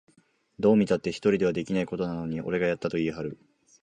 [0.59, 3.37] どう見たって一人ではできないことなのに、俺がやったと言いはる